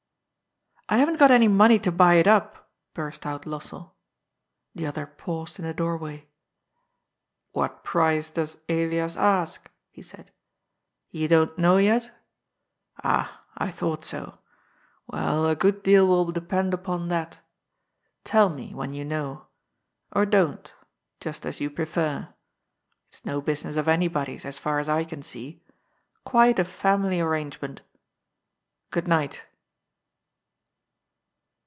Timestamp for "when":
18.73-18.91